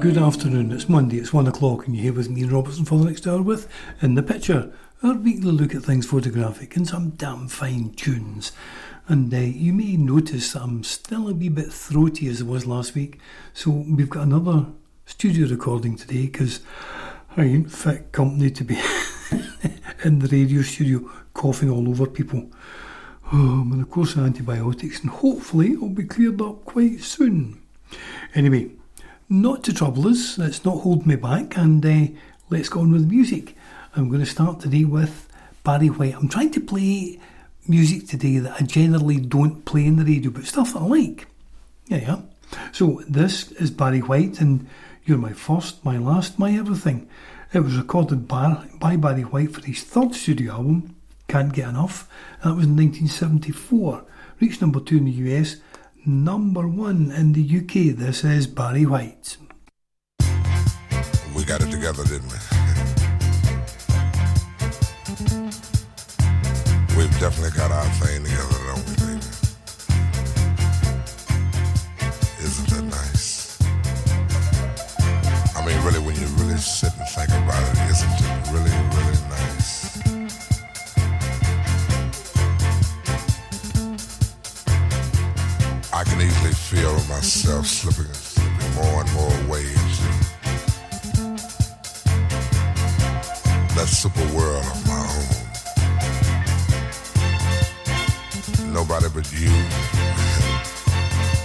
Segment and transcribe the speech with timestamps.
[0.00, 0.72] good afternoon.
[0.72, 3.26] It's Monday, it's one o'clock, and you're here with me Ian Robertson for the next
[3.26, 3.68] hour with
[4.00, 4.72] In the Picture,
[5.02, 8.52] our weekly look at things photographic and some damn fine tunes.
[9.08, 12.94] And uh, you may notice I'm still a wee bit throaty as I was last
[12.94, 13.20] week,
[13.52, 14.68] so we've got another
[15.04, 16.60] studio recording today because
[17.36, 18.74] I ain't fit company to be
[20.04, 22.50] in the radio studio coughing all over people.
[23.32, 27.60] Oh, I'm course antibiotics, and hopefully it'll be cleared up quite soon.
[28.34, 28.70] Anyway,
[29.30, 32.12] not to trouble us, let's not hold me back, and uh,
[32.50, 33.54] let's go on with the music.
[33.94, 35.28] I'm going to start today with
[35.62, 36.16] Barry White.
[36.16, 37.20] I'm trying to play
[37.68, 41.28] music today that I generally don't play in the radio, but stuff that I like.
[41.86, 42.20] Yeah, yeah.
[42.72, 44.66] So this is Barry White, and
[45.04, 47.08] you're my first, my last, my everything.
[47.52, 50.96] It was recorded by, by Barry White for his third studio album,
[51.28, 52.08] Can't Get Enough.
[52.42, 54.04] That was in 1974.
[54.40, 55.56] Reached number two in the US
[56.06, 57.96] number one in the UK.
[57.96, 59.36] This is Barry White.
[61.34, 62.38] We got it together, didn't we?
[66.96, 69.26] We've definitely got our thing together, don't we, baby?
[72.42, 73.58] Isn't that nice?
[75.56, 79.19] I mean, really, when you really sit and think about it, isn't it really, really
[86.00, 90.08] I can easily feel myself slipping, slipping more and more into
[93.76, 94.98] that super world of my
[98.64, 98.72] own.
[98.72, 99.50] Nobody but you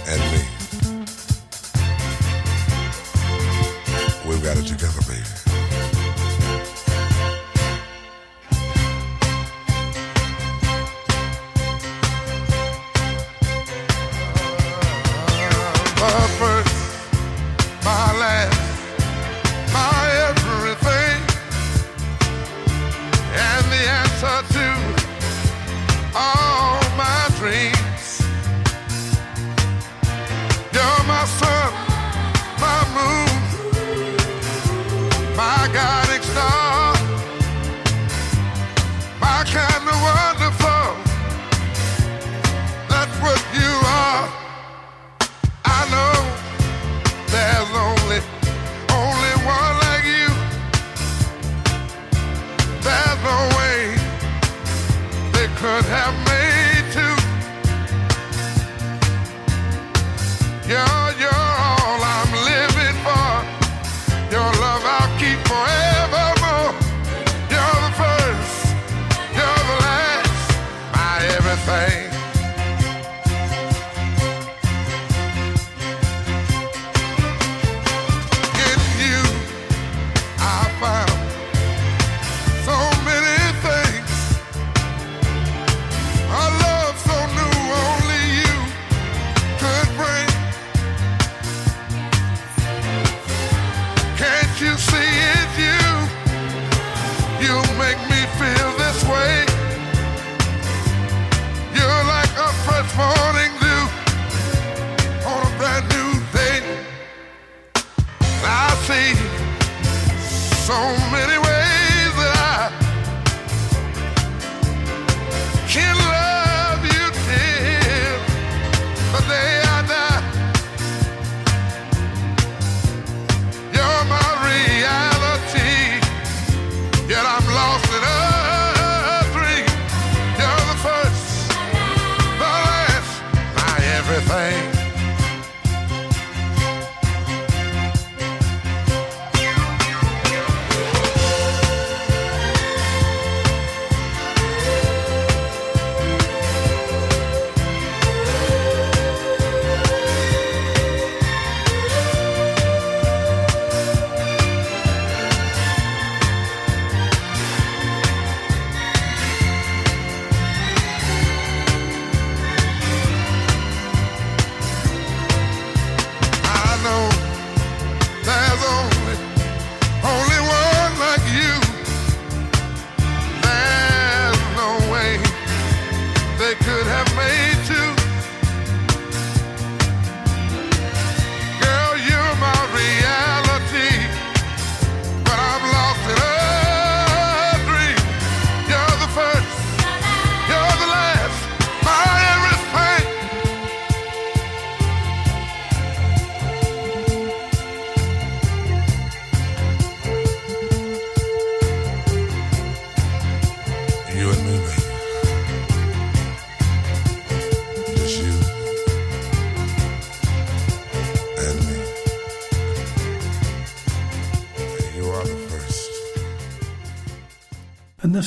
[0.08, 0.40] and me.
[4.26, 5.35] We've got it together, baby.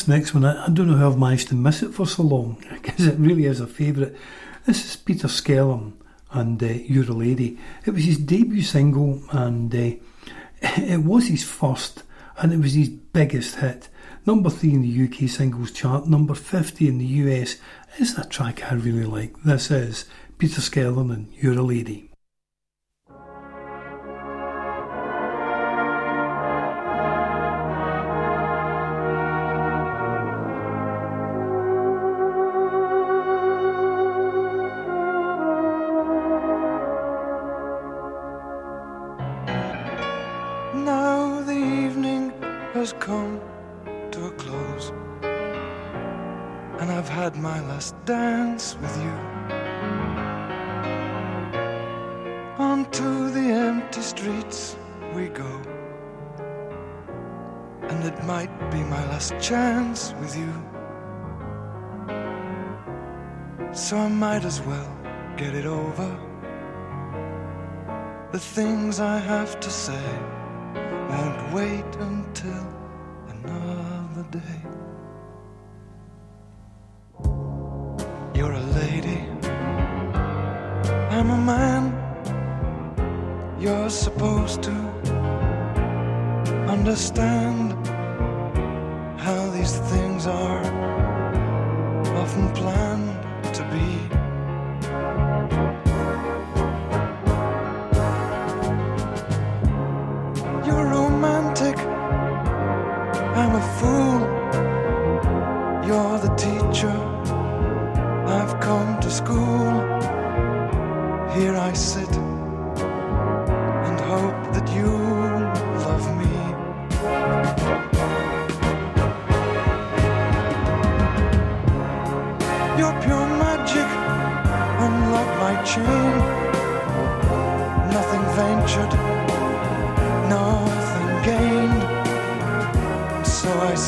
[0.10, 2.64] Next one, I, I don't know how I've managed to miss it for so long
[2.82, 4.16] because it really is a favourite.
[4.66, 5.94] This is Peter Skellern
[6.32, 7.58] and uh, You're a Lady.
[7.86, 9.92] It was his debut single and uh,
[10.62, 12.04] it was his first
[12.38, 13.90] and it was his biggest hit.
[14.26, 17.58] Number three in the UK singles chart, number 50 in the US.
[17.98, 19.42] It's a track I really like.
[19.44, 20.06] This is
[20.38, 22.09] Peter Skellern and You're a Lady.
[83.70, 84.72] You're supposed to
[86.76, 87.74] understand
[89.20, 90.59] how these things are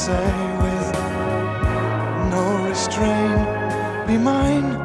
[0.05, 0.31] say
[0.63, 0.93] with
[2.33, 4.80] no restraint, be mine.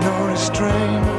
[0.00, 1.13] no restraint.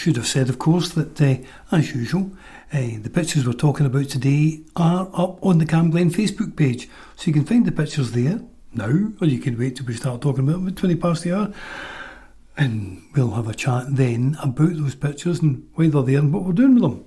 [0.00, 1.36] Should have said, of course, that uh,
[1.70, 2.30] as usual,
[2.72, 6.88] uh, the pictures we're talking about today are up on the Cam Glen Facebook page,
[7.16, 8.40] so you can find the pictures there.
[8.72, 11.34] now, or you can wait till we start talking about them at 20 past the
[11.34, 11.52] hour.
[12.56, 16.44] And we'll have a chat then about those pictures and why they're there and what
[16.44, 17.04] we're doing with them.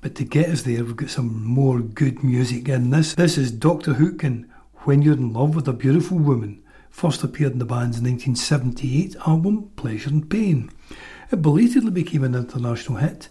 [0.00, 3.14] But to get us there, we've got some more good music in this.
[3.14, 3.94] This is Dr.
[3.94, 6.64] Hook and When You're in Love with a Beautiful Woman.
[6.90, 10.70] First appeared in the band's 1978 album Pleasure and Pain.
[11.30, 13.28] It belatedly became an international hit.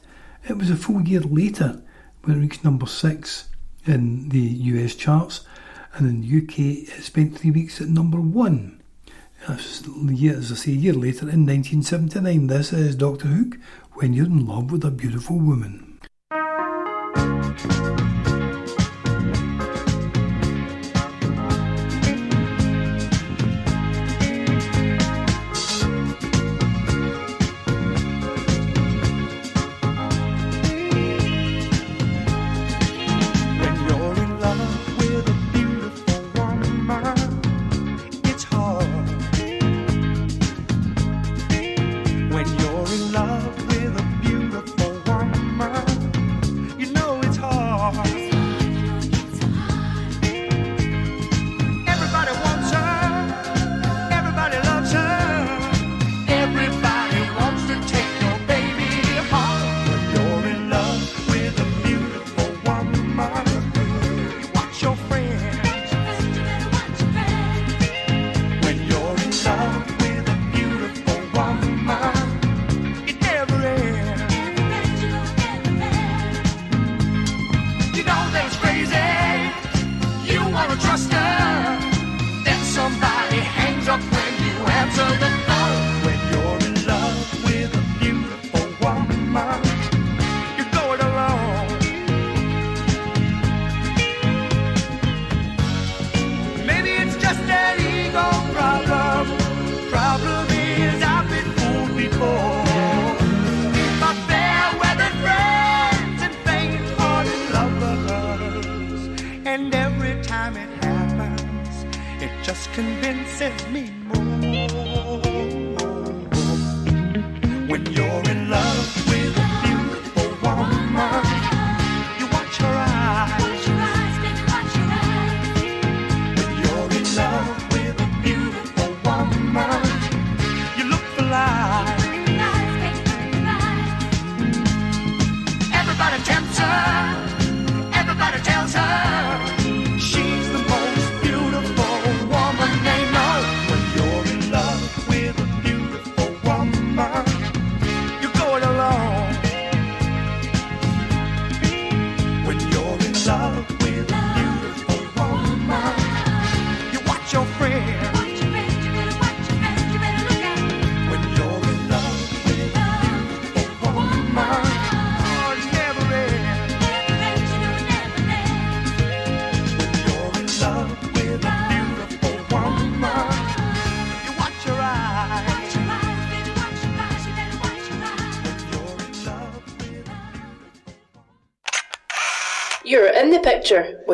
[0.47, 1.81] It was a full year later
[2.21, 3.49] when it reached number six
[3.85, 5.41] in the US charts,
[5.95, 6.59] and in the UK
[6.95, 8.81] it spent three weeks at number one.
[9.47, 13.57] As, I say, a year later in 1979, this is Doctor Hook
[13.93, 15.86] when you're in love with a beautiful woman.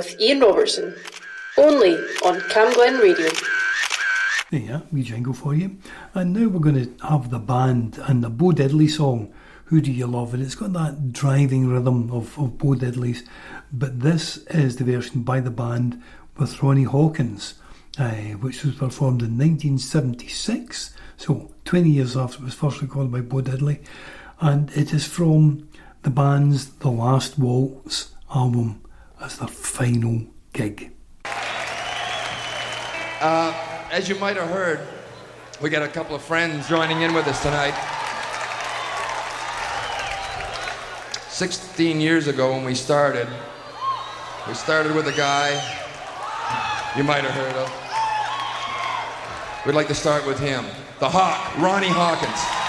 [0.03, 0.95] With Ian Robertson,
[1.57, 1.93] only
[2.25, 3.29] on Camglen Radio.
[4.51, 5.77] There, we jingle for you.
[6.13, 9.33] And now we're going to have the band and the Bo Diddley song,
[9.65, 10.33] Who Do You Love?
[10.33, 13.23] And it's got that driving rhythm of, of Bo Diddley's.
[13.71, 16.01] But this is the version by the band
[16.37, 17.55] with Ronnie Hawkins,
[17.97, 23.21] uh, which was performed in 1976, so 20 years after it was first recorded by
[23.21, 23.79] Bo Diddley.
[24.41, 25.69] And it is from
[26.01, 28.82] the band's The Last Waltz album
[29.23, 30.91] as the final gig.
[33.21, 33.53] Uh,
[33.89, 34.81] as you might have heard,
[35.61, 37.73] we got a couple of friends joining in with us tonight.
[41.29, 43.27] 16 years ago when we started,
[44.45, 45.51] we started with a guy
[46.97, 47.71] you might have heard of.
[49.65, 50.65] We'd like to start with him,
[50.99, 52.62] the Hawk, Ronnie Hawkins.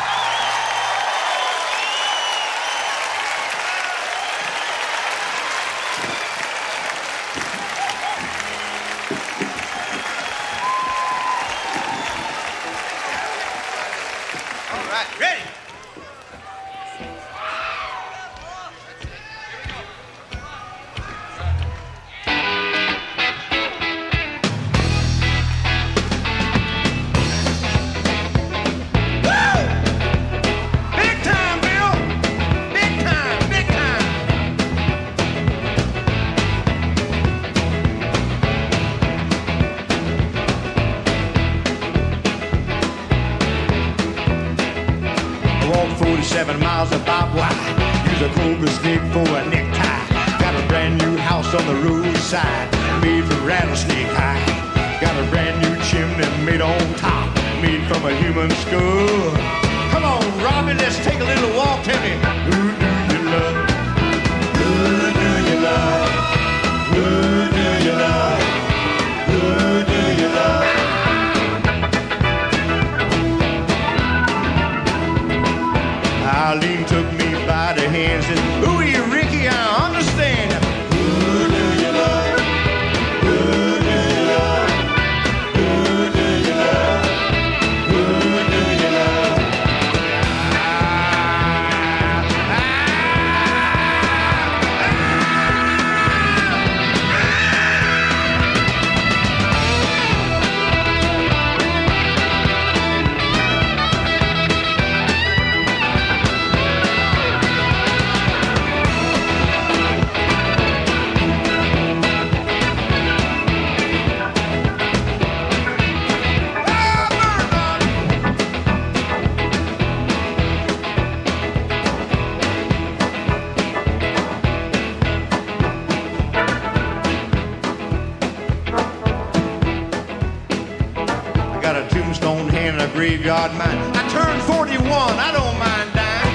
[133.64, 133.96] Mind.
[133.96, 136.34] I turned 41, I don't mind dying.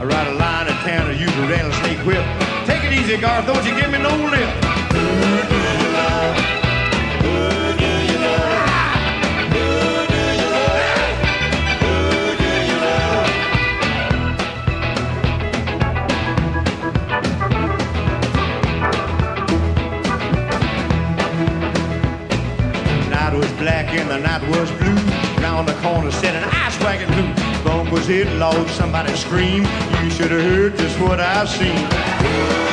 [0.00, 2.24] I ride a line in town and use a rattlesnake whip.
[2.66, 4.65] Take it easy, Garth, don't you give me no lip.
[23.98, 24.94] And the night was blue.
[25.42, 27.64] Round the corner said an ice wagon blue.
[27.64, 29.66] Bump was hit, loud, somebody screamed.
[30.02, 32.65] You should have heard just what I've seen.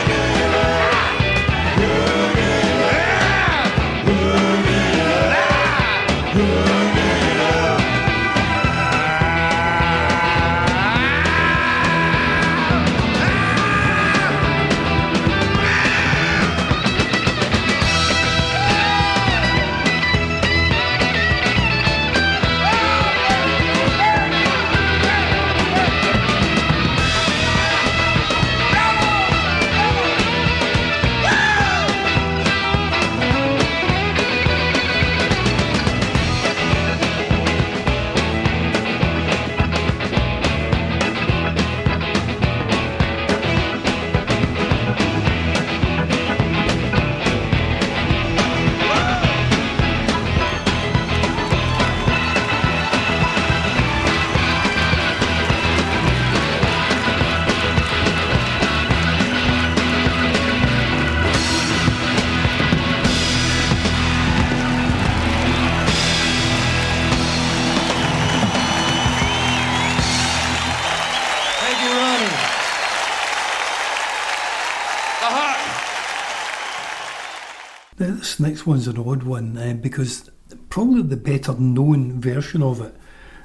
[78.24, 80.30] This next one's an odd one uh, because
[80.70, 82.96] probably the better known version of it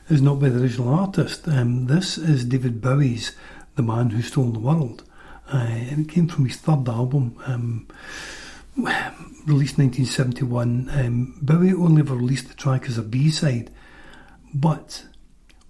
[0.09, 1.49] is not by the original artist.
[1.49, 3.33] Um, this is David Bowie's
[3.75, 5.03] The Man Who Sold the World.
[5.53, 7.88] Uh, and it came from his third album, um,
[8.77, 10.88] released 1971.
[10.93, 13.73] Um, Bowie only ever released the track as a B side,
[14.55, 15.07] but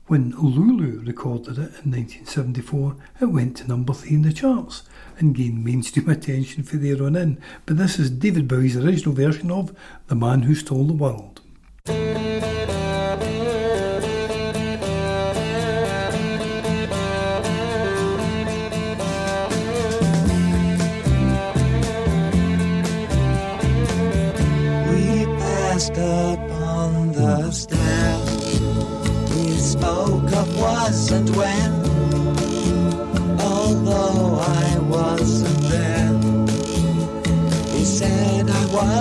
[0.09, 4.83] when Lulu recorded it in 1974, it went to number three in the charts
[5.19, 7.41] and gained mainstream attention for their on in.
[7.67, 9.75] But this is David Bowie's original version of
[10.07, 11.41] The Man Who Sold the World.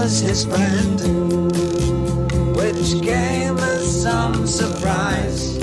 [0.07, 1.01] Was his friend,
[2.55, 5.57] which came as some surprise.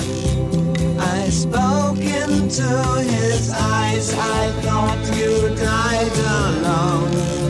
[0.99, 2.69] I spoke into
[3.09, 4.13] his eyes.
[4.13, 7.44] I thought you died alone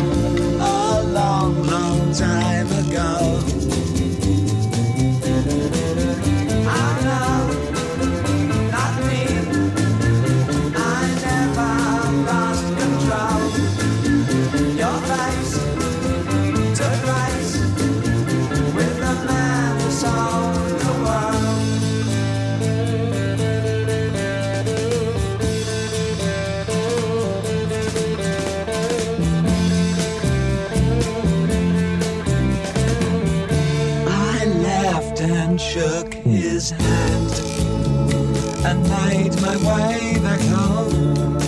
[39.41, 41.47] my way back home.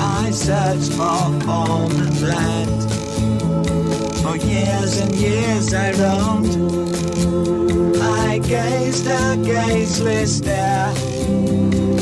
[0.00, 2.82] I searched for home and land.
[4.22, 6.54] For years and years I roamed.
[8.02, 10.92] I gazed a gazeless stare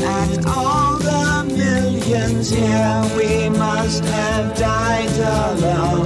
[0.05, 3.03] at all the millions here.
[3.17, 6.02] We must have died alone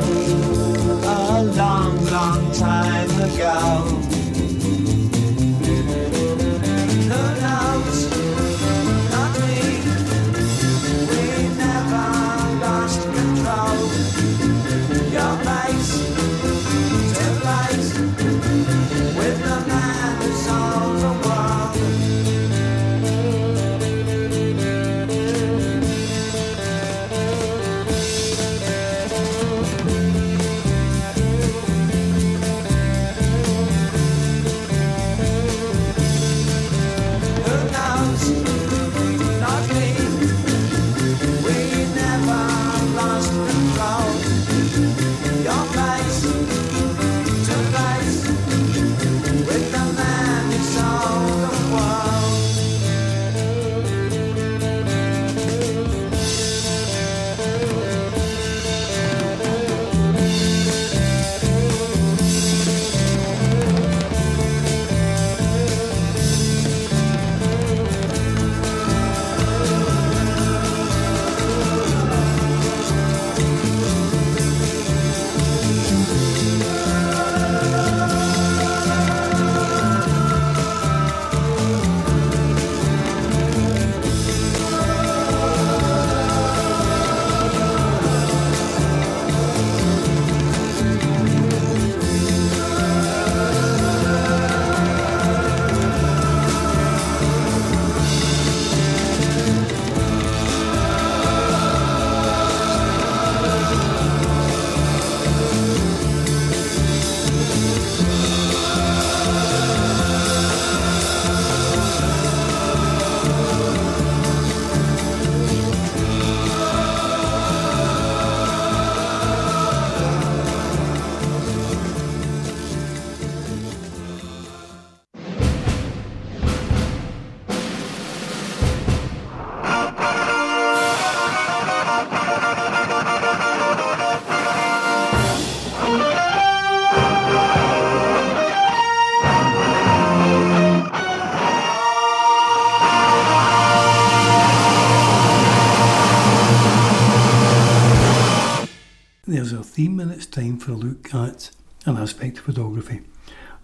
[150.67, 151.49] for a look at
[151.85, 152.99] an aspect of photography.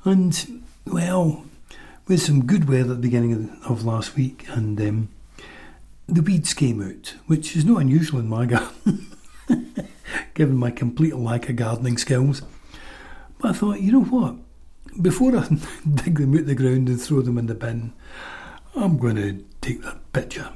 [0.06, 1.44] And, well,
[2.08, 5.10] with some good weather at the beginning of, last week, and um,
[6.08, 9.12] the weeds came out, which is not unusual in my garden,
[10.34, 12.42] given my complete lack of gardening skills.
[13.38, 14.36] But I thought, you know what?
[15.02, 15.46] Before I
[15.96, 17.92] dig them out the ground and throw them in the bin,
[18.78, 20.52] I'm going to take that picture.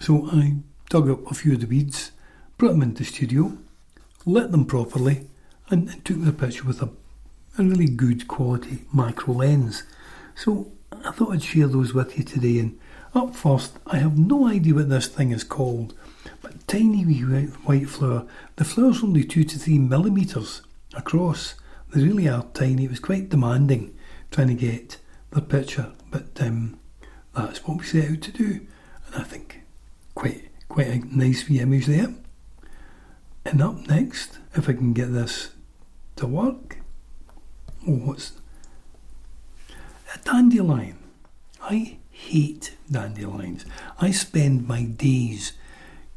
[0.00, 0.56] So I
[0.88, 2.10] dug up a few of the weeds,
[2.58, 3.56] brought them into the studio,
[4.26, 5.28] lit them properly,
[5.70, 6.90] and, took the picture with a,
[7.58, 9.84] a really good quality macro lens.
[10.34, 12.58] So I thought I'd share those with you today.
[12.58, 12.78] And
[13.14, 15.94] up first, I have no idea what this thing is called,
[16.42, 18.26] but tiny wee white, white flower.
[18.56, 20.62] The flower's only two to three millimetres
[20.94, 21.54] across.
[21.92, 22.84] They really are tiny.
[22.84, 23.96] It was quite demanding
[24.30, 24.98] trying to get
[25.30, 26.78] the picture, but um,
[27.34, 28.60] that's what we set out to do.
[29.06, 29.62] And I think
[30.14, 32.14] quite quite a nice wee image there.
[33.44, 35.50] And up next, if I can get this
[36.16, 36.78] to work,
[37.86, 38.32] oh, what's
[40.14, 40.98] a dandelion?
[41.62, 43.64] I hate dandelions.
[44.00, 45.52] I spend my days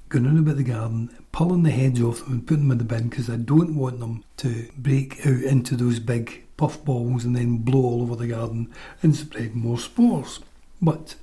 [0.09, 3.09] going about the garden, pulling the heads off them and putting them in the bin
[3.09, 7.57] because I don't want them to break out into those big puff balls and then
[7.57, 10.39] blow all over the garden and spread more spores.
[10.81, 11.15] But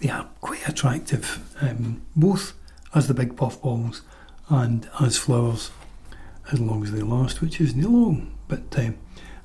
[0.00, 2.54] they are quite attractive, um, both
[2.94, 4.02] as the big puff balls
[4.48, 5.70] and as flowers,
[6.50, 8.32] as long as they last, which isn't long.
[8.48, 8.92] But uh,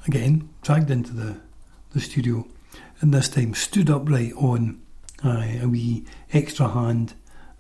[0.08, 1.38] again, dragged into the,
[1.92, 2.48] the studio,
[3.02, 4.82] and this time stood upright on
[5.24, 7.14] uh, a wee extra hand,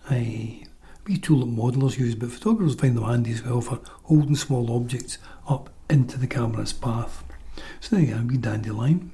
[0.09, 0.63] a
[1.05, 4.75] wee tool that modelers use, but photographers find them handy as well for holding small
[4.75, 7.23] objects up into the camera's path.
[7.79, 9.11] So there you go, a wee dandelion.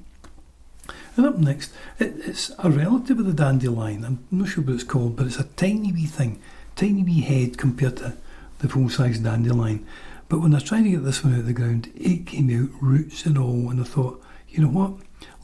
[1.16, 4.04] And up next, it, it's a relative of the dandelion.
[4.04, 6.40] I'm not sure what it's called, but it's a tiny wee thing,
[6.74, 8.16] tiny wee head compared to
[8.58, 9.86] the full size dandelion.
[10.28, 12.50] But when I was trying to get this one out of the ground, it came
[12.50, 14.94] out roots and all, and I thought, you know what?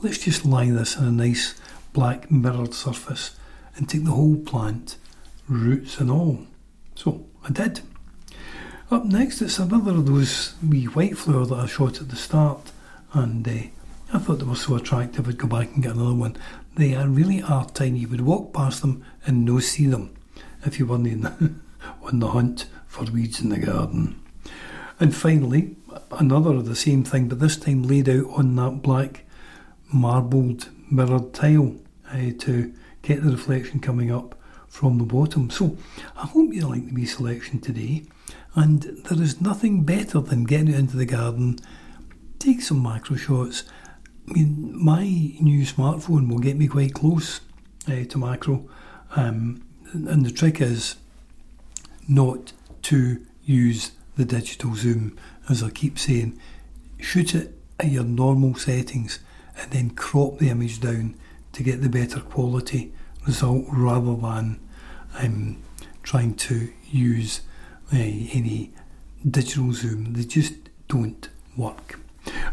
[0.01, 1.55] let's just lie this on a nice
[1.93, 3.35] black mirrored surface
[3.75, 4.97] and take the whole plant,
[5.47, 6.39] roots and all.
[6.95, 7.81] So I did.
[8.89, 12.71] Up next, it's another of those wee white flower that I shot at the start,
[13.13, 13.51] and uh,
[14.13, 16.35] I thought they were so attractive I'd go back and get another one.
[16.75, 17.99] They are really are tiny.
[17.99, 20.13] You would walk past them and no see them
[20.65, 21.25] if you weren't in
[22.03, 24.21] on the hunt for weeds in the garden.
[25.01, 25.75] And finally,
[26.11, 29.25] another of the same thing, but this time laid out on that black
[29.91, 31.75] marbled mirrored tile
[32.11, 35.49] uh, to get the reflection coming up from the bottom.
[35.49, 35.75] So
[36.15, 38.03] I hope you like the wee selection today.
[38.53, 41.57] And there is nothing better than getting into the garden,
[42.37, 43.63] take some macro shots.
[44.29, 47.41] I mean, my new smartphone will get me quite close
[47.87, 48.69] uh, to macro.
[49.15, 50.97] Um, and the trick is
[52.07, 55.17] not to use the digital zoom,
[55.49, 56.39] as I keep saying.
[56.99, 59.19] Shoot it at your normal settings
[59.57, 61.15] and then crop the image down
[61.53, 62.93] to get the better quality
[63.25, 64.59] result rather than
[65.19, 65.61] um,
[66.03, 67.41] trying to use
[67.93, 68.71] uh, any
[69.29, 70.13] digital zoom.
[70.13, 70.53] They just
[70.87, 71.99] don't work.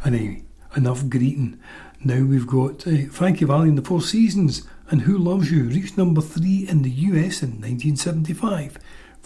[0.04, 0.42] Anyway,
[0.76, 1.58] enough greeting.
[2.04, 5.98] Now we've got uh, Frankie Valli in the Four Seasons and Who Loves You reached
[5.98, 8.78] number three in the US in 1975.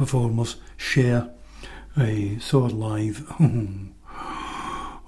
[0.00, 1.28] performers, share
[1.98, 3.30] a saw live.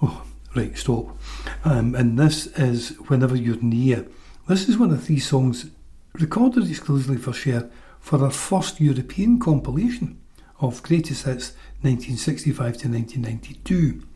[0.03, 0.23] oh,
[0.55, 1.17] right, stop.
[1.65, 4.07] Um, and this is Whenever You're Near.
[4.49, 5.71] This is one of three songs
[6.13, 10.21] recorded exclusively for Cher for her first European compilation
[10.61, 14.07] of Greatest Hits 1965 to 1992.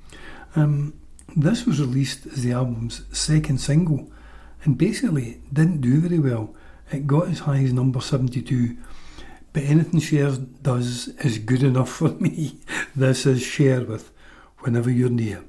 [0.57, 0.93] Um,
[1.35, 4.12] this was released as the album's second single
[4.65, 6.55] and basically didn't do very well.
[6.93, 8.77] It got as high as number 72,
[9.57, 12.59] but anything Cher does is good enough for me.
[12.95, 14.12] This is Cher with
[14.59, 15.45] Whenever You're Near.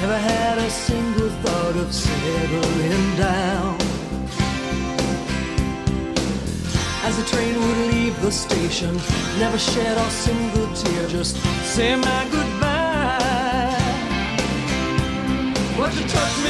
[0.00, 0.33] Never had
[7.14, 8.96] As the train would leave the station,
[9.38, 13.78] never shed a single tear, just say my goodbye.
[15.78, 16.43] But you touched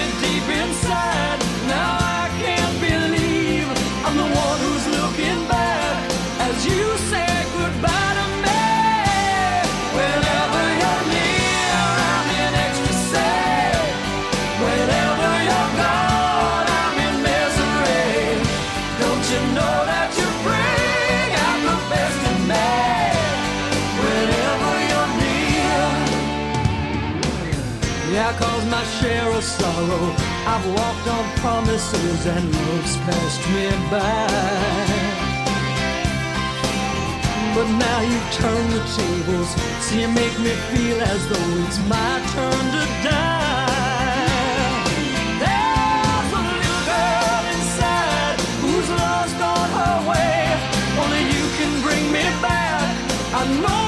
[29.87, 35.15] I've walked on promises and love's passed me by.
[37.55, 38.31] But now you've
[38.71, 39.51] the tables,
[39.85, 43.65] so you make me feel as though it's my turn to die.
[45.43, 48.39] There's a little girl inside
[49.79, 50.39] her way.
[51.03, 52.97] Only you can bring me back.
[53.35, 53.84] I know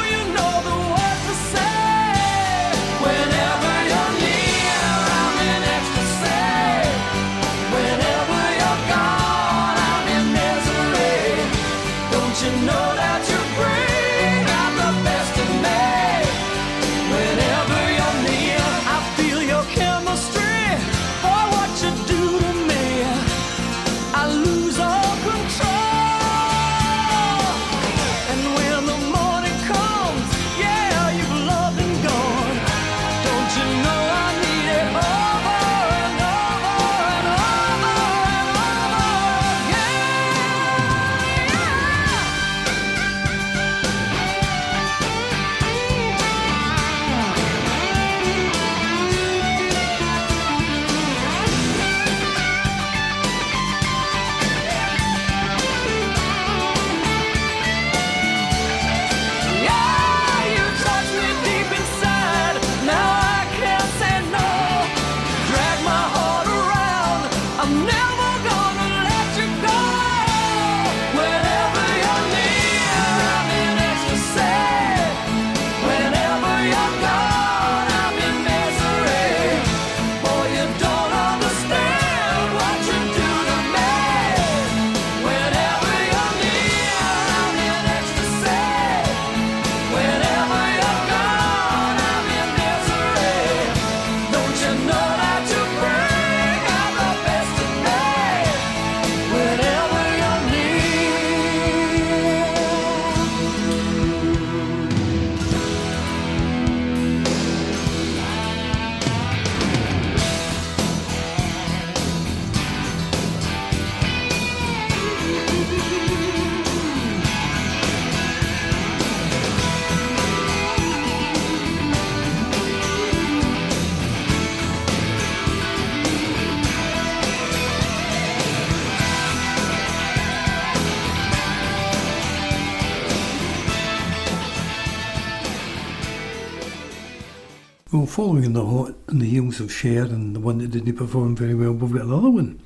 [137.97, 140.97] Well, following in the hot in the heels of Cher and the one that didn't
[140.97, 142.61] perform very well, we've got another one.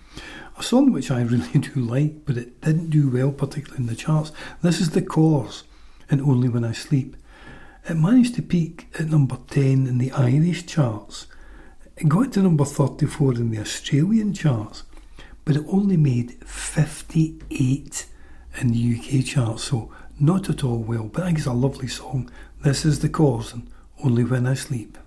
[0.58, 3.94] A song which I really do like, but it didn't do well, particularly in the
[3.94, 4.32] charts.
[4.60, 5.62] This is The Corrs,
[6.10, 7.16] and Only When I Sleep.
[7.88, 11.28] It managed to peak at number 10 in the Irish charts.
[11.96, 14.82] It got to number 34 in the Australian charts,
[15.44, 18.06] but it only made 58
[18.60, 21.04] in the UK charts, so not at all well.
[21.04, 22.28] But I think it's a lovely song.
[22.64, 23.70] This is The Corrs, and
[24.02, 24.98] Only When I Sleep.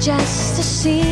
[0.00, 1.09] Just a sea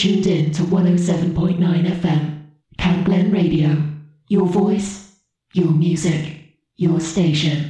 [0.00, 2.46] tuned in to 107.9 FM,
[2.78, 3.76] Camglen Radio.
[4.28, 5.14] Your voice,
[5.52, 7.69] your music, your station.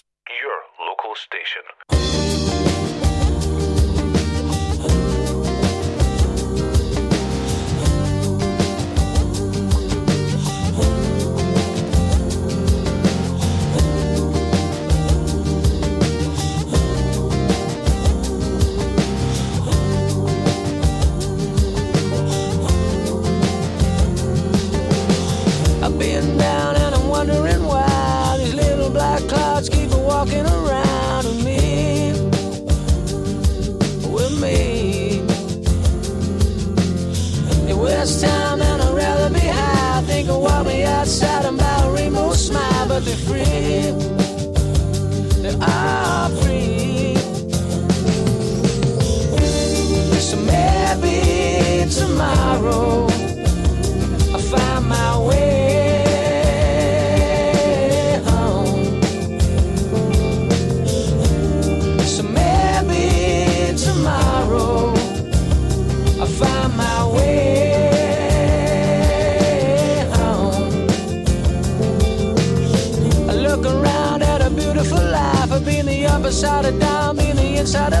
[77.73, 78.00] inside of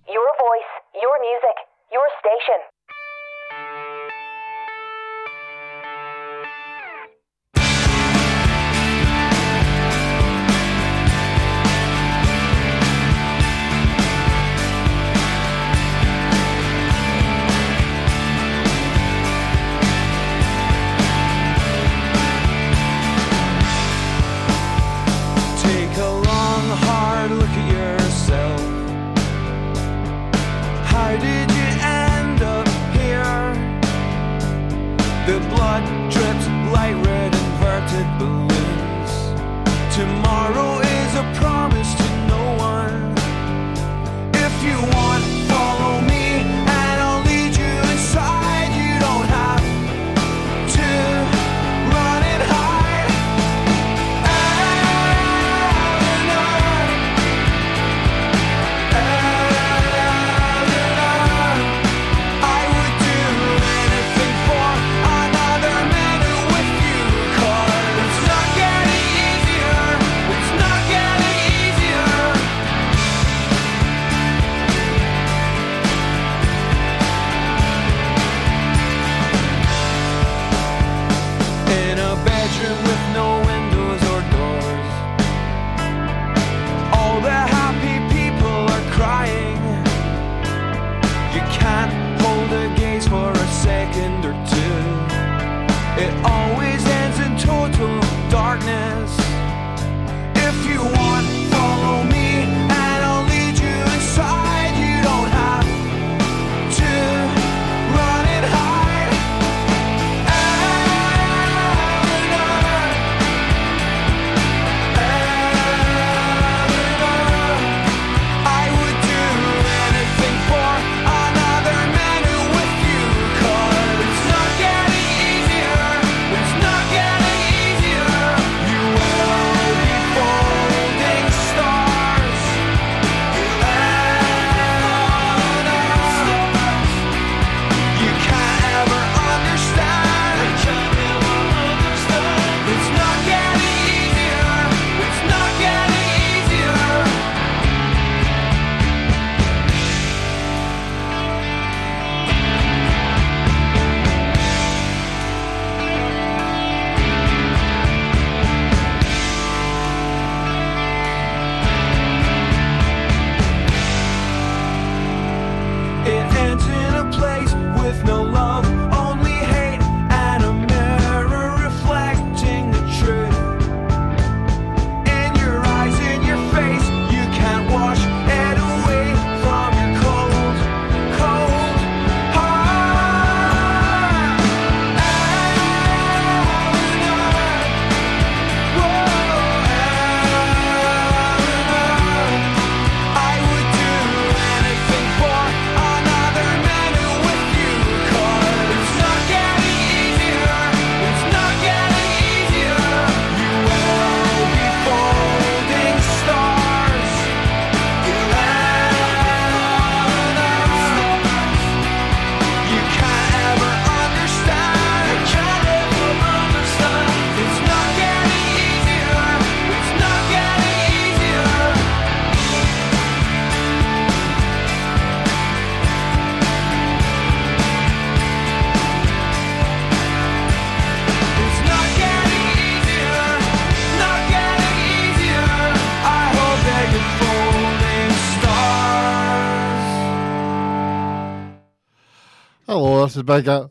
[243.31, 243.69] they go,